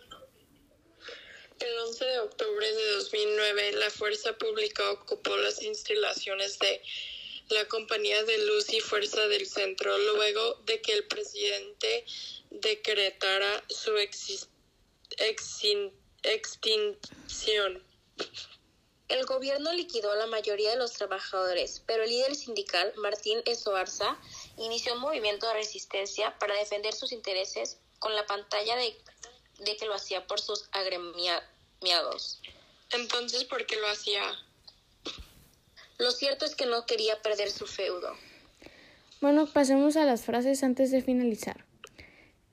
El 1.60 1.80
11 1.80 2.06
de 2.06 2.20
octubre 2.20 2.72
de 2.72 2.92
2009, 2.92 3.72
la 3.74 3.90
fuerza 3.90 4.38
pública 4.38 4.92
ocupó 4.92 5.36
las 5.38 5.64
instalaciones 5.64 6.60
de 6.60 6.82
la 7.50 7.68
Compañía 7.68 8.24
de 8.24 8.46
Luz 8.46 8.72
y 8.74 8.80
Fuerza 8.80 9.28
del 9.28 9.48
Centro 9.48 9.98
luego 9.98 10.56
de 10.66 10.82
que 10.82 10.94
el 10.94 11.06
presidente 11.06 12.06
decretara 12.52 13.64
su 13.70 13.98
extinción. 16.24 17.84
El 19.08 19.26
gobierno 19.26 19.74
liquidó 19.74 20.12
a 20.12 20.18
la 20.18 20.28
mayoría 20.28 20.72
de 20.72 20.76
los 20.76 20.94
trabajadores, 20.94 21.82
pero 21.88 22.04
el 22.04 22.10
líder 22.10 22.36
sindical, 22.36 22.94
Martín 22.98 23.42
Esoarza, 23.46 24.20
inició 24.58 24.94
un 24.94 25.00
movimiento 25.00 25.48
de 25.48 25.54
resistencia 25.54 26.38
para 26.38 26.56
defender 26.56 26.94
sus 26.94 27.12
intereses 27.14 27.80
con 28.00 28.14
la 28.16 28.26
pantalla 28.26 28.76
de, 28.76 28.96
de 29.60 29.76
que 29.78 29.86
lo 29.86 29.94
hacía 29.94 30.26
por 30.28 30.39
sus 30.39 30.70
agremiados. 30.72 32.41
Entonces, 32.91 33.43
¿por 33.43 33.65
qué 33.65 33.76
lo 33.76 33.88
hacía? 33.88 34.22
Lo 35.98 36.12
cierto 36.12 36.46
es 36.46 36.56
que 36.56 36.65
no 36.65 36.86
quería 36.86 37.22
perder 37.22 37.50
su 37.50 37.65
feudo. 37.65 38.13
Bueno, 39.20 39.48
pasemos 39.48 39.98
a 39.98 40.06
las 40.06 40.24
frases 40.24 40.63
antes 40.63 40.91
de 40.91 41.02
finalizar. 41.02 41.65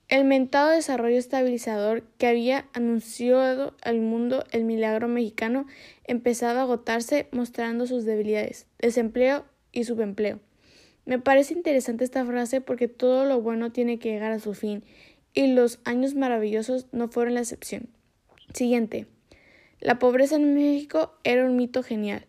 El 0.08 0.24
mentado 0.24 0.70
desarrollo 0.70 1.18
estabilizador 1.18 2.02
que 2.18 2.26
había 2.26 2.68
anunciado 2.72 3.74
al 3.82 4.00
mundo 4.00 4.44
el 4.50 4.64
milagro 4.64 5.08
mexicano 5.08 5.66
empezaba 6.04 6.60
a 6.60 6.62
agotarse 6.62 7.28
mostrando 7.32 7.86
sus 7.86 8.04
debilidades, 8.04 8.66
desempleo 8.78 9.44
y 9.72 9.84
subempleo. 9.84 10.40
Me 11.06 11.18
parece 11.18 11.54
interesante 11.54 12.04
esta 12.04 12.24
frase 12.24 12.60
porque 12.60 12.88
todo 12.88 13.24
lo 13.24 13.40
bueno 13.40 13.72
tiene 13.72 13.98
que 13.98 14.10
llegar 14.10 14.32
a 14.32 14.40
su 14.40 14.54
fin 14.54 14.84
y 15.34 15.48
los 15.48 15.80
años 15.84 16.14
maravillosos 16.14 16.86
no 16.92 17.08
fueron 17.08 17.34
la 17.34 17.40
excepción. 17.40 17.88
Siguiente. 18.52 19.06
La 19.80 19.98
pobreza 19.98 20.36
en 20.36 20.54
México 20.54 21.12
era 21.24 21.44
un 21.44 21.56
mito 21.56 21.82
genial. 21.82 22.26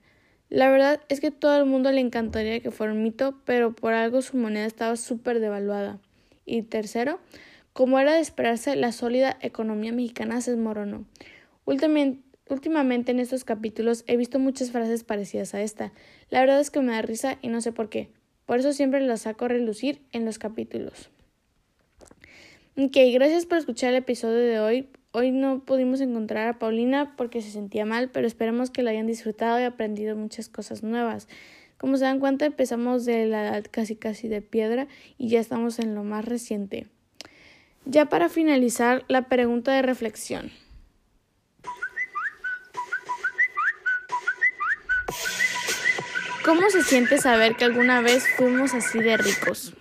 La 0.50 0.70
verdad 0.70 1.02
es 1.10 1.22
que 1.22 1.32
todo 1.32 1.58
el 1.58 1.65
mundo 1.65 1.91
le 1.91 2.02
encantaría 2.02 2.60
que 2.60 2.72
fuera 2.72 2.94
un 2.94 3.04
mito, 3.04 3.39
pero 3.46 3.74
por 3.74 3.94
algo 3.94 4.22
su 4.22 4.38
moneda 4.38 4.65
estaba 4.65 4.96
súper 4.96 5.39
devaluada. 5.39 6.00
Y 6.46 6.63
tercero, 6.63 7.20
como 7.74 8.00
era 8.00 8.13
de 8.13 8.22
esperarse, 8.22 8.76
la 8.76 8.91
sólida 8.91 9.38
economía 9.41 9.91
mexicana 9.91 10.41
se 10.41 10.52
desmoronó. 10.52 11.06
Últimamente 11.65 13.12
en 13.12 13.20
estos 13.20 13.44
capítulos 13.44 14.04
he 14.08 14.18
visto 14.18 14.39
muchas 14.39 14.72
frases 14.72 15.04
parecidas 15.04 15.54
a 15.54 15.62
esta. 15.62 15.94
La 16.30 16.41
verdad 16.41 16.60
es 16.60 16.72
que 16.72 16.82
me 16.82 16.94
da 16.94 17.02
risa 17.02 17.38
y 17.41 17.48
no 17.48 17.62
sé 17.62 17.72
por 17.72 17.89
qué. 17.89 18.10
Por 18.46 18.60
eso 18.60 18.74
siempre 18.74 19.02
las 19.02 19.22
saco 19.22 19.46
a 19.46 19.50
relucir 19.50 20.02
en 20.12 20.26
los 20.26 20.38
capítulos. 20.38 21.10
Ok, 22.78 22.98
gracias 23.14 23.46
por 23.46 23.58
escuchar 23.58 23.92
el 23.92 23.96
episodio 23.96 24.36
de 24.36 24.60
hoy. 24.60 24.90
Hoy 25.14 25.32
no 25.32 25.64
pudimos 25.64 26.02
encontrar 26.02 26.50
a 26.50 26.60
Paulina 26.60 27.16
porque 27.16 27.42
se 27.42 27.50
sentía 27.50 27.86
mal, 27.86 28.10
pero 28.10 28.28
esperemos 28.28 28.70
que 28.70 28.84
la 28.84 28.92
hayan 28.92 29.08
disfrutado 29.08 29.58
y 29.62 29.64
aprendido 29.64 30.18
muchas 30.18 30.50
cosas 30.50 30.84
nuevas. 30.84 31.30
Como 31.78 31.96
se 31.96 32.04
dan 32.04 32.20
cuenta, 32.20 32.46
empezamos 32.46 33.06
de 33.06 33.28
la 33.28 33.48
edad 33.48 33.64
casi 33.72 33.96
casi 33.96 34.28
de 34.28 34.42
piedra 34.42 34.90
y 35.18 35.30
ya 35.30 35.40
estamos 35.40 35.80
en 35.80 35.96
lo 35.96 36.04
más 36.04 36.26
reciente. 36.26 36.88
Ya 37.86 38.08
para 38.08 38.28
finalizar, 38.28 39.06
la 39.08 39.30
pregunta 39.30 39.72
de 39.72 39.82
reflexión. 39.82 40.52
¿Cómo 46.44 46.70
se 46.72 46.84
siente 46.84 47.20
saber 47.20 47.56
que 47.56 47.64
alguna 47.64 48.02
vez 48.02 48.28
fuimos 48.36 48.74
así 48.74 49.00
de 49.00 49.16
ricos? 49.16 49.74